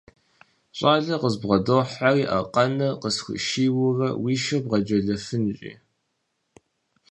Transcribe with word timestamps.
Щӏалэр 0.77 1.19
къызбгъэдохьэри, 1.21 2.23
аркъэныр 2.35 2.93
къысхуишийуэрэ, 3.01 4.09
уи 4.23 4.33
шыр 4.43 4.61
бгъэджэлэфын, 4.65 5.43
жи. 5.57 5.71